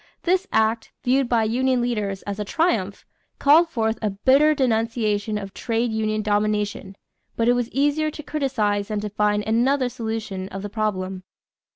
[0.23, 3.05] This act, viewed by union leaders as a triumph,
[3.37, 6.95] called forth a bitter denunciation of "trade union domination,"
[7.35, 11.21] but it was easier to criticize than to find another solution of the problem.